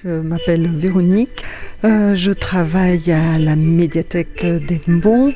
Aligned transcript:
Je 0.00 0.08
m'appelle 0.08 0.68
Véronique, 0.74 1.44
euh, 1.84 2.14
je 2.14 2.32
travaille 2.32 3.12
à 3.12 3.38
la 3.38 3.56
médiathèque 3.56 4.44
d'Embon 4.44 5.34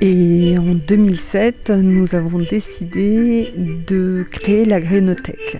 et 0.00 0.58
en 0.58 0.74
2007, 0.74 1.70
nous 1.70 2.14
avons 2.14 2.38
décidé 2.38 3.52
de 3.56 4.26
créer 4.30 4.66
la 4.66 4.80
Grénothèque. 4.80 5.56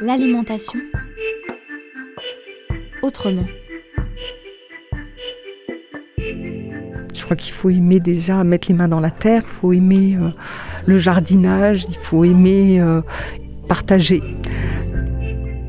L'alimentation 0.00 0.80
autrement. 3.02 3.46
Je 7.14 7.24
crois 7.24 7.36
qu'il 7.36 7.52
faut 7.52 7.70
aimer 7.70 8.00
déjà 8.00 8.42
mettre 8.44 8.68
les 8.68 8.74
mains 8.74 8.88
dans 8.88 9.00
la 9.00 9.10
terre, 9.10 9.42
il 9.46 9.52
faut 9.60 9.72
aimer 9.72 10.16
euh, 10.16 10.30
le 10.84 10.98
jardinage, 10.98 11.84
il 11.88 11.96
faut 11.96 12.24
aimer 12.24 12.80
euh, 12.80 13.02
partager. 13.68 14.20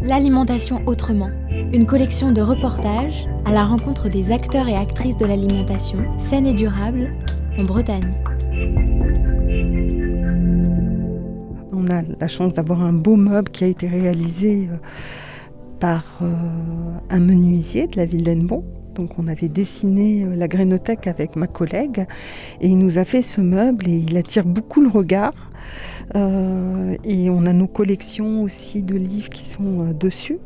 L'alimentation 0.01 0.81
autrement. 0.85 1.29
Une 1.75 1.85
collection 1.85 2.31
de 2.31 2.39
reportages 2.41 3.25
à 3.43 3.51
la 3.51 3.65
rencontre 3.65 4.07
des 4.07 4.31
acteurs 4.31 4.69
et 4.69 4.75
actrices 4.75 5.17
de 5.17 5.25
l'alimentation 5.25 5.97
saine 6.17 6.47
et 6.47 6.53
durable 6.53 7.11
en 7.57 7.65
Bretagne. 7.65 8.13
On 11.73 11.85
a 11.89 12.01
la 12.17 12.27
chance 12.29 12.53
d'avoir 12.53 12.81
un 12.81 12.93
beau 12.93 13.17
meuble 13.17 13.51
qui 13.51 13.65
a 13.65 13.67
été 13.67 13.89
réalisé 13.89 14.69
euh, 14.71 14.77
par 15.81 16.05
un 17.09 17.19
menuisier 17.19 17.87
de 17.87 17.97
la 17.97 18.05
ville 18.05 18.23
d'Enbon 18.23 18.63
donc 18.95 19.19
on 19.19 19.27
avait 19.27 19.49
dessiné 19.49 20.23
euh, 20.23 20.35
la 20.35 20.47
grénothèque 20.47 21.05
avec 21.07 21.35
ma 21.35 21.47
collègue 21.47 22.07
et 22.61 22.67
il 22.67 22.77
nous 22.77 22.97
a 22.97 23.05
fait 23.05 23.21
ce 23.21 23.41
meuble 23.41 23.87
et 23.87 23.97
il 23.97 24.17
attire 24.17 24.45
beaucoup 24.45 24.81
le 24.81 24.89
regard. 24.89 25.33
Euh, 26.15 26.95
et 27.03 27.29
on 27.29 27.45
a 27.45 27.53
nos 27.53 27.67
collections 27.67 28.43
aussi 28.43 28.83
de 28.83 28.95
livres 28.95 29.29
qui 29.29 29.43
sont 29.43 29.81
euh, 29.81 29.93
dessus. 29.93 30.37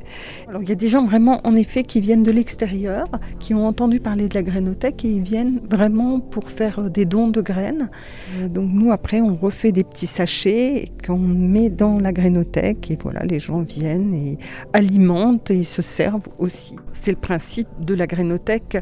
Alors 0.48 0.62
il 0.62 0.70
y 0.70 0.72
a 0.72 0.76
des 0.76 0.88
gens 0.88 1.05
vraiment, 1.05 1.42
en 1.45 1.55
effet, 1.55 1.84
qui 1.84 2.00
viennent 2.00 2.23
de 2.23 2.31
l'extérieur, 2.31 3.08
qui 3.40 3.53
ont 3.53 3.67
entendu 3.67 4.00
parler 4.00 4.30
de 4.30 4.36
la 4.36 4.44
grainothèque 4.44 5.03
et 5.06 5.09
ils 5.09 5.22
viennent 5.22 5.59
vraiment 5.70 6.20
pour 6.20 6.50
faire 6.50 6.80
euh, 6.80 6.90
des 6.90 7.06
dons 7.06 7.28
de 7.28 7.42
graines. 7.42 7.90
donc 8.50 8.70
nous, 8.72 8.92
après, 8.92 9.22
on 9.22 9.36
refait 9.36 9.72
des 9.72 9.84
petits 9.84 10.08
sachets 10.08 10.92
qu'on 11.06 11.17
met 11.17 11.70
dans 11.70 12.00
la 12.00 12.14
grainothèque 12.14 12.92
et 12.92 12.97
voilà, 13.02 13.23
les 13.25 13.40
gens 13.40 13.62
viennent 13.62 14.14
et 14.14 14.38
alimentent 14.73 15.52
et 15.52 15.64
se 15.64 15.81
servent 15.81 16.28
aussi. 16.38 16.75
C'est 16.94 17.12
le 17.12 17.17
principe 17.17 17.67
de 17.80 17.94
la 17.94 18.08
grainothèque, 18.08 18.78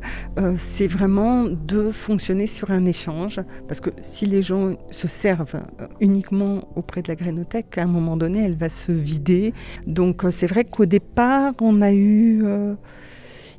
c'est 0.56 0.88
vraiment 0.88 1.46
de 1.46 1.92
fonctionner 1.92 2.48
sur 2.48 2.72
un 2.72 2.86
échange 2.86 3.40
parce 3.68 3.80
que 3.80 3.92
si 4.02 4.26
les 4.26 4.42
gens 4.42 4.76
se 4.92 5.08
servent 5.08 5.62
uniquement 6.00 6.27
auprès 6.76 7.02
de 7.02 7.08
la 7.08 7.16
grénothèque, 7.16 7.78
à 7.78 7.84
un 7.84 7.88
moment 7.88 8.18
donné, 8.18 8.44
elle 8.44 8.56
va 8.58 8.70
se 8.70 8.92
vider. 8.92 9.54
Donc 9.86 10.24
euh, 10.24 10.32
c'est 10.32 10.48
vrai 10.48 10.66
qu'au 10.66 10.86
départ, 10.86 11.54
on 11.62 11.82
a 11.82 11.92
eu... 11.92 12.42
Euh, 12.46 12.76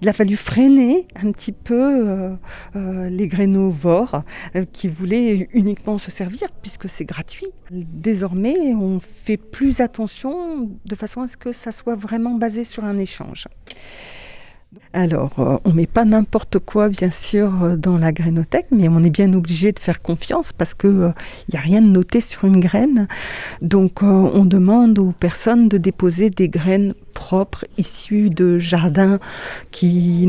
il 0.01 0.09
a 0.09 0.13
fallu 0.13 0.37
freiner 0.37 1.09
un 1.17 1.33
petit 1.33 1.51
peu 1.51 2.37
euh, 2.77 3.09
les 3.11 3.27
grénovores 3.27 4.23
qui 4.73 4.87
voulaient 4.87 5.49
uniquement 5.53 5.99
se 5.99 6.13
servir 6.13 6.53
puisque 6.63 6.89
c'est 6.89 7.05
gratuit. 7.05 7.49
Désormais, 7.73 8.75
on 8.75 9.01
fait 9.01 9.37
plus 9.37 9.81
attention 9.81 10.71
de 10.85 10.95
façon 10.95 11.23
à 11.23 11.27
ce 11.27 11.37
que 11.37 11.51
ça 11.51 11.73
soit 11.73 11.97
vraiment 11.97 12.37
basé 12.37 12.63
sur 12.63 12.85
un 12.85 12.97
échange. 12.97 13.49
Alors, 14.93 15.39
euh, 15.39 15.57
on 15.65 15.73
met 15.73 15.87
pas 15.87 16.05
n'importe 16.05 16.59
quoi, 16.59 16.89
bien 16.89 17.11
sûr, 17.11 17.63
euh, 17.63 17.77
dans 17.77 17.99
la 17.99 18.13
grainothèque, 18.13 18.67
mais 18.71 18.89
on 18.89 19.03
est 19.03 19.11
bien 19.11 19.33
obligé 19.33 19.73
de 19.73 19.79
faire 19.79 20.03
confiance 20.03 20.53
parce 20.53 20.75
qu'il 20.75 20.91
n'y 20.91 21.05
euh, 21.05 21.13
a 21.55 21.61
rien 21.61 21.81
de 21.81 21.89
noté 21.89 22.21
sur 22.21 22.45
une 22.45 22.61
graine. 22.61 23.09
Donc, 23.63 24.03
on 24.03 24.45
demande 24.45 24.99
aux 24.99 25.13
personnes 25.13 25.69
de 25.69 25.79
déposer 25.79 26.31
des 26.31 26.49
graines 26.49 26.95
propres, 27.19 27.65
issus 27.79 28.31
de 28.31 28.61
jardins 28.61 29.19
qui, 29.73 30.25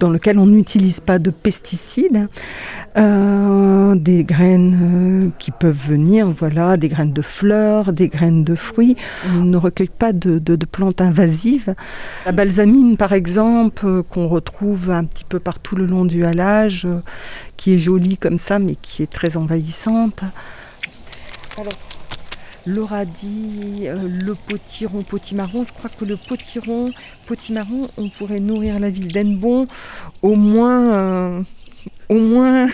dans 0.00 0.10
lesquels 0.10 0.40
on 0.40 0.46
n'utilise 0.46 0.98
pas 0.98 1.20
de 1.20 1.30
pesticides, 1.30 2.28
euh, 2.96 3.94
des 3.94 4.24
graines 4.24 4.78
euh, 4.82 5.30
qui 5.38 5.52
peuvent 5.52 5.88
venir, 5.88 6.28
voilà, 6.36 6.76
des 6.76 6.88
graines 6.88 7.12
de 7.12 7.22
fleurs, 7.22 7.92
des 7.92 8.08
graines 8.08 8.42
de 8.42 8.56
fruits. 8.56 8.96
On 9.32 9.44
ne 9.44 9.56
recueille 9.56 9.86
pas 9.96 10.12
de, 10.12 10.56
plantes 10.66 11.00
invasives. 11.00 11.76
La 12.26 12.32
balsamine, 12.32 12.96
par 12.96 13.12
exemple, 13.12 13.86
euh, 13.86 14.02
qu'on 14.02 14.26
retrouve 14.26 14.90
un 14.90 15.04
petit 15.04 15.24
peu 15.24 15.38
partout 15.38 15.76
le 15.76 15.86
long 15.86 16.04
du 16.04 16.24
halage, 16.24 16.88
qui 17.56 17.74
est 17.74 17.78
jolie 17.78 18.16
comme 18.16 18.38
ça, 18.38 18.58
mais 18.58 18.74
qui 18.74 19.04
est 19.04 19.12
très 19.12 19.36
envahissante. 19.36 20.24
Alors, 21.56 21.78
le 22.66 22.82
radis, 22.82 23.84
euh, 23.84 24.08
le 24.08 24.34
potiron, 24.34 25.02
potimarron. 25.02 25.64
Je 25.66 25.72
crois 25.72 25.90
que 25.90 26.04
le 26.04 26.16
potiron, 26.16 26.86
potimarron, 27.26 27.88
on 27.96 28.08
pourrait 28.08 28.40
nourrir 28.40 28.78
la 28.78 28.90
ville 28.90 29.12
d'Enbon 29.12 29.68
au 30.22 30.34
moins, 30.34 30.94
euh, 30.94 31.42
au 32.08 32.18
moins 32.18 32.66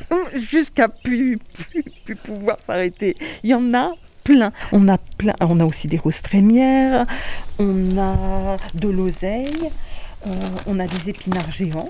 jusqu'à 0.34 0.88
plus, 0.88 1.38
plus, 2.04 2.16
pouvoir 2.16 2.60
s'arrêter. 2.60 3.16
Il 3.42 3.50
y 3.50 3.54
en 3.54 3.74
a 3.74 3.92
plein. 4.24 4.52
On 4.72 4.88
a 4.88 4.98
plein. 4.98 5.34
On 5.40 5.60
a 5.60 5.64
aussi 5.64 5.88
des 5.88 5.98
roses 5.98 6.22
trémières, 6.22 7.06
on 7.58 7.98
a 7.98 8.58
de 8.74 8.88
l'oseille, 8.88 9.70
euh, 10.26 10.30
on 10.66 10.78
a 10.78 10.86
des 10.86 11.10
épinards 11.10 11.50
géants 11.50 11.88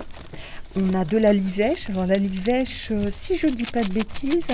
on 0.77 0.95
a 0.95 1.05
de 1.05 1.19
la 1.19 1.33
livèche. 1.33 1.91
Alors 1.91 2.07
la 2.07 2.17
livèche, 2.17 2.89
euh, 2.91 3.09
si 3.11 3.37
je 3.37 3.47
ne 3.47 3.53
dis 3.53 3.65
pas 3.65 3.83
de 3.83 3.93
bêtises, 3.93 4.49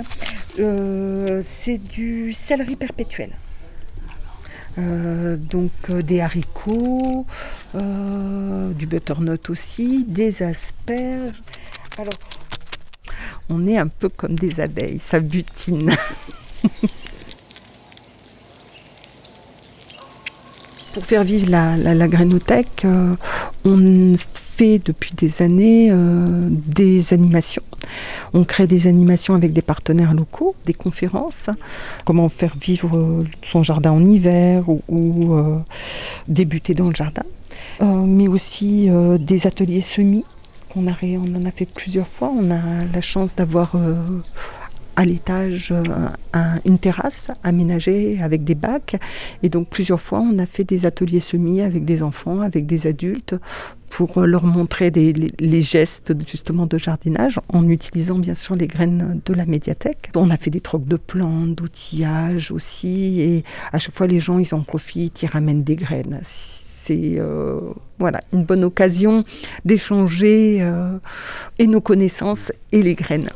euh, 0.58 1.42
c'est 1.44 1.78
du 1.78 2.32
céleri 2.32 2.76
perpétuel. 2.76 3.30
Euh, 4.78 5.36
donc 5.36 5.90
des 5.90 6.20
haricots, 6.20 7.26
du 7.74 8.86
butternut 8.86 9.50
aussi, 9.50 10.04
des 10.04 10.42
asperges. 10.42 11.42
Alors, 11.98 12.18
on 13.48 13.66
est 13.66 13.78
un 13.78 13.88
peu 13.88 14.08
comme 14.08 14.34
des 14.34 14.60
abeilles, 14.60 14.98
ça 14.98 15.20
butine. 15.20 15.94
Pour 20.94 21.04
faire 21.04 21.24
vivre 21.24 21.50
la, 21.50 21.76
la, 21.76 22.08
grainothèque, 22.08 22.86
on 23.64 24.14
fait 24.56 24.80
depuis 24.84 25.12
des 25.14 25.42
années 25.42 25.88
euh, 25.90 26.48
des 26.50 27.12
animations. 27.12 27.62
On 28.32 28.44
crée 28.44 28.66
des 28.66 28.86
animations 28.86 29.34
avec 29.34 29.52
des 29.52 29.62
partenaires 29.62 30.14
locaux, 30.14 30.54
des 30.64 30.74
conférences, 30.74 31.50
comment 32.06 32.28
faire 32.28 32.54
vivre 32.60 32.96
euh, 32.96 33.24
son 33.42 33.62
jardin 33.62 33.90
en 33.90 34.04
hiver 34.04 34.64
ou, 34.68 35.34
euh, 35.34 35.56
débuter 36.28 36.74
dans 36.74 36.88
le 36.88 36.94
jardin, 36.94 37.24
mais 37.80 38.28
aussi 38.28 38.88
des 39.18 39.46
ateliers 39.46 39.80
semis. 39.80 40.24
On, 40.76 40.86
a, 40.88 40.92
on 41.02 41.34
en 41.34 41.44
a 41.44 41.50
fait 41.50 41.66
plusieurs 41.66 42.08
fois. 42.08 42.32
On 42.36 42.50
a 42.50 42.60
la 42.92 43.00
chance 43.00 43.34
d'avoir 43.36 43.76
à 44.96 45.04
l'étage 45.04 45.72
une 46.64 46.78
terrasse 46.78 47.30
aménagée 47.42 48.18
avec 48.20 48.44
des 48.44 48.54
bacs. 48.54 48.96
Et 49.42 49.48
donc 49.48 49.68
plusieurs 49.68 50.00
fois, 50.00 50.20
on 50.20 50.38
a 50.38 50.46
fait 50.46 50.64
des 50.64 50.86
ateliers 50.86 51.20
semis 51.20 51.60
avec 51.60 51.84
des 51.84 52.02
enfants, 52.02 52.40
avec 52.40 52.66
des 52.66 52.86
adultes, 52.86 53.34
pour 53.94 54.22
leur 54.22 54.44
montrer 54.44 54.90
les, 54.90 55.60
gestes 55.60 56.12
justement 56.28 56.66
de 56.66 56.78
jardinage 56.78 57.38
en 57.48 57.68
utilisant 57.68 58.18
bien 58.18 58.34
sûr 58.34 58.56
les 58.56 58.66
graines 58.66 59.20
de 59.24 59.32
la 59.34 59.46
médiathèque. 59.46 60.10
On 60.16 60.30
a 60.30 60.36
fait 60.36 60.50
des 60.50 60.60
trocs 60.60 60.88
de 60.88 60.96
plantes, 60.96 61.54
d'outillage 61.54 62.50
aussi, 62.50 63.20
et 63.20 63.44
à 63.72 63.78
chaque 63.78 63.94
fois 63.94 64.08
les 64.08 64.18
gens 64.18 64.40
ils 64.40 64.52
en 64.52 64.62
profitent, 64.62 65.22
ils 65.22 65.28
ramènent 65.28 65.62
des 65.62 65.76
graines. 65.76 66.18
C'est 66.22 67.20
euh, 67.20 67.60
voilà 68.00 68.20
une 68.32 68.42
bonne 68.42 68.64
occasion 68.64 69.24
d'échanger 69.64 70.58
euh, 70.60 70.98
et 71.60 71.68
nos 71.68 71.80
connaissances 71.80 72.50
et 72.72 72.82
les 72.82 72.94
graines. 72.94 73.30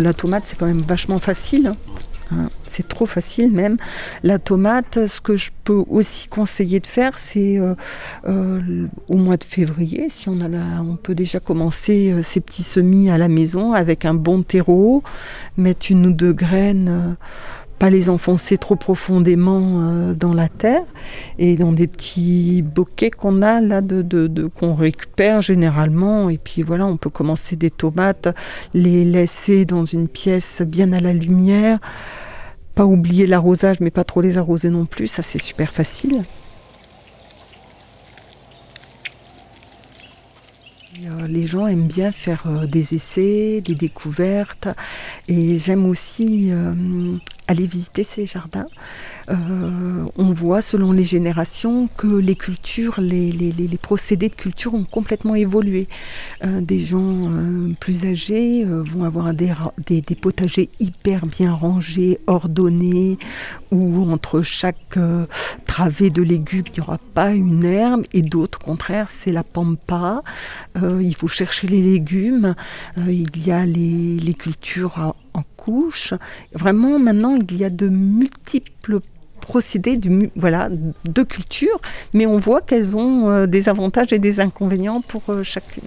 La 0.00 0.12
tomate 0.12 0.46
c'est 0.46 0.58
quand 0.58 0.66
même 0.66 0.82
vachement 0.82 1.18
facile. 1.18 1.68
Hein. 1.68 1.76
Hein, 2.32 2.48
c'est 2.66 2.88
trop 2.88 3.06
facile 3.06 3.50
même. 3.50 3.76
La 4.22 4.38
tomate, 4.38 5.06
ce 5.06 5.20
que 5.20 5.36
je 5.36 5.50
peux 5.64 5.84
aussi 5.88 6.26
conseiller 6.28 6.80
de 6.80 6.86
faire, 6.86 7.18
c'est 7.18 7.58
euh, 7.58 7.74
euh, 8.26 8.86
au 9.08 9.16
mois 9.16 9.36
de 9.36 9.44
février, 9.44 10.08
si 10.08 10.28
on 10.28 10.40
a 10.40 10.48
on 10.80 10.96
peut 10.96 11.14
déjà 11.14 11.40
commencer 11.40 12.10
euh, 12.10 12.22
ces 12.22 12.40
petits 12.40 12.62
semis 12.62 13.10
à 13.10 13.18
la 13.18 13.28
maison 13.28 13.74
avec 13.74 14.04
un 14.04 14.14
bon 14.14 14.42
terreau, 14.42 15.02
mettre 15.56 15.86
une 15.90 16.06
ou 16.06 16.12
deux 16.12 16.32
graines 16.32 17.16
les 17.90 18.08
enfoncer 18.08 18.58
trop 18.58 18.76
profondément 18.76 20.12
dans 20.14 20.34
la 20.34 20.48
terre. 20.48 20.84
Et 21.38 21.56
dans 21.56 21.72
des 21.72 21.86
petits 21.86 22.62
bouquets 22.62 23.10
qu'on 23.10 23.42
a 23.42 23.60
là 23.60 23.80
de, 23.80 24.02
de 24.02 24.46
qu'on 24.46 24.74
récupère 24.74 25.40
généralement. 25.40 26.30
Et 26.30 26.38
puis 26.38 26.62
voilà 26.62 26.86
on 26.86 26.96
peut 26.96 27.10
commencer 27.10 27.56
des 27.56 27.70
tomates 27.70 28.28
les 28.72 29.04
laisser 29.04 29.64
dans 29.64 29.84
une 29.84 30.08
pièce 30.08 30.62
bien 30.62 30.92
à 30.92 31.00
la 31.00 31.12
lumière. 31.12 31.78
Pas 32.74 32.84
oublier 32.84 33.26
l'arrosage, 33.26 33.78
mais 33.80 33.90
pas 33.90 34.04
trop 34.04 34.20
les 34.20 34.36
arroser 34.36 34.68
non 34.68 34.84
plus, 34.84 35.06
ça 35.06 35.22
c'est 35.22 35.40
super 35.40 35.72
facile. 35.72 36.24
Euh, 41.04 41.26
les 41.28 41.46
gens 41.46 41.66
aiment 41.66 41.86
bien 41.86 42.10
faire 42.12 42.44
euh, 42.46 42.66
des 42.66 42.94
essais, 42.94 43.60
des 43.64 43.74
découvertes, 43.74 44.68
et 45.28 45.56
j'aime 45.56 45.86
aussi 45.86 46.50
euh, 46.50 46.72
aller 47.46 47.66
visiter 47.66 48.04
ces 48.04 48.26
jardins 48.26 48.66
euh, 49.30 50.04
on 50.16 50.32
voit 50.32 50.60
selon 50.60 50.92
les 50.92 51.02
générations 51.02 51.88
que 51.96 52.06
les 52.06 52.34
cultures, 52.34 53.00
les, 53.00 53.54
procédés 53.80 54.28
de 54.28 54.34
culture 54.34 54.74
ont 54.74 54.84
complètement 54.84 55.34
évolué. 55.34 55.88
Euh, 56.44 56.60
des 56.60 56.78
gens 56.78 57.24
euh, 57.24 57.72
plus 57.80 58.04
âgés 58.04 58.64
vont 58.64 59.04
avoir 59.04 59.32
des, 59.32 59.54
potagers 60.20 60.68
hyper 60.80 61.26
bien 61.26 61.52
rangés, 61.52 62.18
ordonnés, 62.26 63.18
où 63.70 64.10
entre 64.10 64.42
chaque 64.42 64.98
travée 65.74 66.10
de 66.10 66.22
légumes, 66.22 66.62
il 66.68 66.74
n'y 66.74 66.80
aura 66.86 66.98
pas 67.14 67.32
une 67.32 67.64
herbe, 67.64 68.04
et 68.12 68.22
d'autres, 68.22 68.60
au 68.62 68.64
contraire, 68.64 69.08
c'est 69.08 69.32
la 69.32 69.42
pampa. 69.42 70.22
il 70.80 71.16
faut 71.16 71.26
chercher 71.26 71.66
les 71.66 71.82
légumes. 71.82 72.54
il 72.96 73.44
y 73.44 73.50
a 73.50 73.66
les, 73.66 74.34
cultures 74.34 75.14
en 75.32 75.42
couches. 75.56 76.14
Vraiment, 76.52 77.00
maintenant, 77.00 77.36
il 77.50 77.56
y 77.56 77.64
a 77.64 77.70
de 77.70 77.88
multiples 77.88 79.00
procédés 79.40 79.96
de, 79.96 80.30
voilà, 80.36 80.68
de 80.70 81.22
culture, 81.24 81.80
mais 82.14 82.24
on 82.24 82.38
voit 82.38 82.60
qu'elles 82.60 82.96
ont 82.96 83.28
euh, 83.28 83.46
des 83.46 83.68
avantages 83.68 84.12
et 84.12 84.20
des 84.20 84.38
inconvénients 84.38 85.00
pour 85.00 85.22
euh, 85.28 85.42
chacune. 85.42 85.82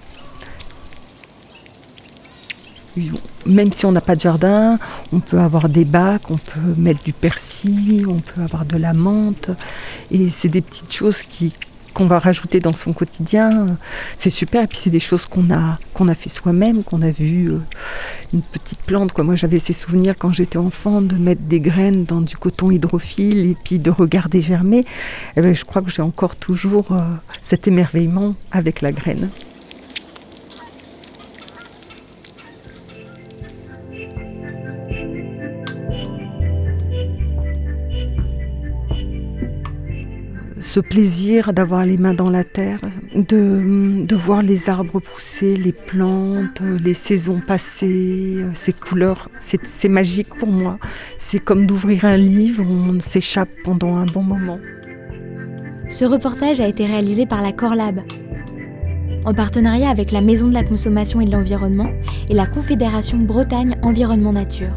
Même 3.46 3.72
si 3.72 3.86
on 3.86 3.92
n'a 3.92 4.00
pas 4.00 4.16
de 4.16 4.20
jardin, 4.20 4.78
on 5.12 5.20
peut 5.20 5.38
avoir 5.38 5.68
des 5.68 5.84
bacs, 5.84 6.30
on 6.30 6.36
peut 6.36 6.74
mettre 6.76 7.02
du 7.02 7.12
persil, 7.12 8.06
on 8.08 8.18
peut 8.20 8.42
avoir 8.42 8.64
de 8.64 8.76
la 8.76 8.92
menthe. 8.92 9.50
Et 10.10 10.28
c'est 10.28 10.48
des 10.48 10.60
petites 10.60 10.92
choses 10.92 11.22
qu'on 11.94 12.06
va 12.06 12.18
rajouter 12.18 12.60
dans 12.60 12.72
son 12.72 12.92
quotidien, 12.92 13.66
c'est 14.16 14.30
super. 14.30 14.64
Et 14.64 14.66
puis 14.66 14.78
c'est 14.78 14.90
des 14.90 15.00
choses 15.00 15.24
qu'on 15.26 15.50
a, 15.50 15.78
qu'on 15.94 16.08
a 16.08 16.14
fait 16.14 16.28
soi-même, 16.28 16.82
qu'on 16.84 17.02
a 17.02 17.10
vu 17.10 17.50
euh, 17.50 17.60
une 18.32 18.42
petite 18.42 18.80
plante. 18.80 19.16
Moi 19.18 19.34
j'avais 19.34 19.58
ces 19.58 19.72
souvenirs 19.72 20.14
quand 20.18 20.32
j'étais 20.32 20.58
enfant 20.58 21.00
de 21.00 21.16
mettre 21.16 21.42
des 21.42 21.60
graines 21.60 22.04
dans 22.04 22.20
du 22.20 22.36
coton 22.36 22.70
hydrophile 22.70 23.40
et 23.40 23.56
puis 23.64 23.78
de 23.78 23.90
regarder 23.90 24.40
germer. 24.42 24.80
Et 24.80 24.84
eh 25.36 25.40
ben, 25.40 25.54
je 25.54 25.64
crois 25.64 25.82
que 25.82 25.90
j'ai 25.90 26.02
encore 26.02 26.36
toujours 26.36 26.92
euh, 26.92 27.02
cet 27.40 27.66
émerveillement 27.66 28.34
avec 28.52 28.82
la 28.82 28.92
graine. 28.92 29.30
Ce 40.78 40.82
plaisir 40.82 41.52
d'avoir 41.52 41.84
les 41.84 41.96
mains 41.96 42.14
dans 42.14 42.30
la 42.30 42.44
terre, 42.44 42.78
de, 43.12 44.14
voir 44.14 44.42
les 44.42 44.70
arbres 44.70 45.00
pousser, 45.00 45.56
les 45.56 45.72
plantes, 45.72 46.60
les 46.60 46.94
saisons 46.94 47.40
passer, 47.44 48.36
ces 48.54 48.72
couleurs, 48.72 49.28
c'est 49.40 49.88
magique 49.88 50.32
pour 50.36 50.48
moi. 50.48 50.78
C'est 51.16 51.40
comme 51.40 51.66
d'ouvrir 51.66 52.04
un 52.04 52.16
livre, 52.16 52.64
on 52.64 53.00
s'échappe 53.00 53.48
pendant 53.64 53.96
un 53.96 54.06
bon 54.06 54.22
moment. 54.22 54.60
Ce 55.88 56.04
reportage 56.04 56.60
a 56.60 56.68
été 56.68 56.86
réalisé 56.86 57.26
par 57.26 57.42
la 57.42 57.50
Corlab, 57.50 58.00
en 59.24 59.34
partenariat 59.34 59.90
avec 59.90 60.12
la 60.12 60.20
Maison 60.20 60.46
de 60.46 60.54
la 60.54 60.62
Consommation 60.62 61.20
et 61.20 61.24
de 61.24 61.32
l'Environnement 61.32 61.90
et 62.28 62.34
la 62.34 62.46
Confédération 62.46 63.18
Bretagne 63.18 63.74
Environnement 63.82 64.32
Nature 64.32 64.76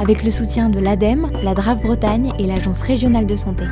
avec 0.00 0.24
le 0.24 0.32
soutien 0.32 0.68
de 0.68 0.80
l'ADEME, 0.80 1.30
la 1.44 1.54
DRAF 1.54 1.80
Bretagne 1.80 2.32
et 2.40 2.44
l'Agence 2.44 2.82
régionale 2.82 3.24
de 3.24 3.36
santé. 3.36 3.66